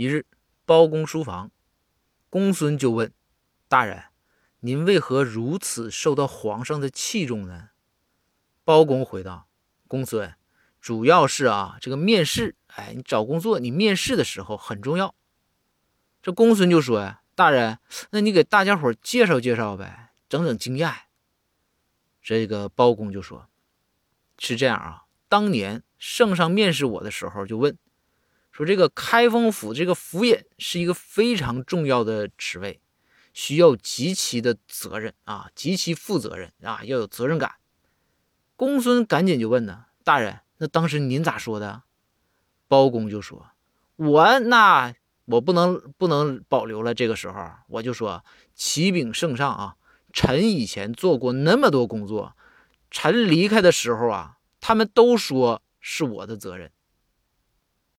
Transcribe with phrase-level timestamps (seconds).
[0.00, 0.24] 一日，
[0.64, 1.50] 包公书房，
[2.30, 3.12] 公孙就问
[3.68, 4.04] 大人
[4.60, 7.68] ：“您为何如此受到皇上的器重呢？”
[8.64, 9.46] 包公回道
[9.86, 10.34] ：“公孙，
[10.80, 15.14] 主要是啊，这个面试，哎，你找工作，你面试的时候很重要。”
[16.22, 17.78] 这公孙就说：“呀，大人，
[18.12, 20.90] 那你给大家伙介绍介绍呗，整整经验。”
[22.22, 23.50] 这个包公就说
[24.40, 27.76] ：“是这样啊，当年圣上面试我的时候，就问。”
[28.60, 32.82] 说这个开封府这个府尹是一个非常重要的职位，
[33.32, 37.54] 需要极其的责任啊，极其负责任啊，要有责任感。
[38.56, 41.84] 公孙赶紧就问呢，大人，那当时您咋说的？
[42.68, 43.46] 包公就说
[43.96, 46.92] ：“我那我不能不能保留了。
[46.92, 48.22] 这个时候我就说，
[48.54, 49.76] 启禀圣上啊，
[50.12, 52.36] 臣以前做过那么多工作，
[52.90, 56.70] 臣离开的时候啊，他们都说是我的责任。”